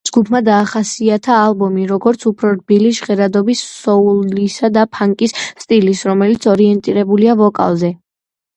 ჯგუფმა 0.09 0.39
დაახასიათა 0.45 1.35
ალბომი, 1.41 1.83
როგორც 1.91 2.25
უფრო 2.31 2.53
რბილი 2.55 2.93
ჟღერადობის, 3.01 3.61
სოულისა 3.83 4.73
და 4.79 4.87
ფანკის 4.97 5.37
სტილის, 5.67 6.05
რომელიც 6.13 6.51
ორიენტირებულია 6.57 7.41
ვოკალზე. 7.47 7.97